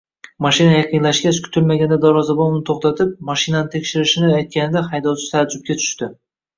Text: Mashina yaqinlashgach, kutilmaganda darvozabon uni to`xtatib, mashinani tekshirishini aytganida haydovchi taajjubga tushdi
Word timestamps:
Mashina 0.43 0.71
yaqinlashgach, 0.79 1.41
kutilmaganda 1.49 1.99
darvozabon 2.07 2.51
uni 2.57 2.63
to`xtatib, 2.71 3.13
mashinani 3.31 3.73
tekshirishini 3.77 4.35
aytganida 4.43 4.87
haydovchi 4.93 5.33
taajjubga 5.33 5.83
tushdi 5.87 6.15